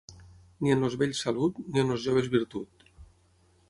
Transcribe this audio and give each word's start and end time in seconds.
Ni 0.61 0.73
en 0.75 0.87
els 0.87 0.95
vells 1.03 1.21
salut, 1.27 1.61
ni 1.69 1.85
en 1.85 1.97
els 1.97 2.09
joves 2.09 2.35
virtut. 2.39 2.93